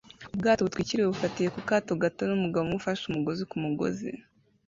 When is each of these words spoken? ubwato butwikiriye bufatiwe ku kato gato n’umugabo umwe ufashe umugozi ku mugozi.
ubwato 0.35 0.61
butwikiriye 0.67 1.07
bufatiwe 1.11 1.49
ku 1.55 1.59
kato 1.69 1.91
gato 2.03 2.21
n’umugabo 2.27 2.63
umwe 2.65 2.75
ufashe 2.79 3.03
umugozi 3.07 3.43
ku 3.49 3.55
mugozi. 3.63 4.09